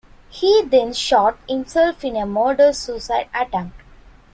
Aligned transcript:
He 0.31 0.63
then 0.63 0.93
shot 0.93 1.37
himself 1.47 2.03
in 2.03 2.15
a 2.15 2.25
murder-suicide 2.25 3.29
attempt. 3.35 3.75